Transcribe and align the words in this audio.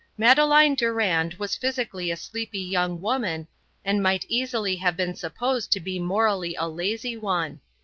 Madeleine 0.17 0.73
Durand 0.73 1.35
was 1.35 1.55
physically 1.55 2.09
a 2.09 2.17
sleepy 2.17 2.59
young 2.61 3.01
woman, 3.01 3.47
and 3.85 4.01
might 4.01 4.25
easily 4.27 4.75
have 4.77 4.97
been 4.97 5.13
supposed 5.13 5.71
to 5.73 5.79
be 5.79 5.99
morally 5.99 6.55
a 6.55 6.67
lazy 6.67 7.15
one. 7.17 7.61